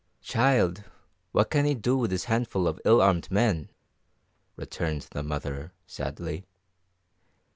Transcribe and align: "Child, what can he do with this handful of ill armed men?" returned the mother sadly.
"Child, 0.23 0.83
what 1.31 1.51
can 1.51 1.65
he 1.65 1.75
do 1.75 1.95
with 1.95 2.09
this 2.09 2.23
handful 2.23 2.67
of 2.67 2.81
ill 2.85 3.03
armed 3.03 3.29
men?" 3.29 3.69
returned 4.55 5.03
the 5.11 5.21
mother 5.21 5.73
sadly. 5.85 6.43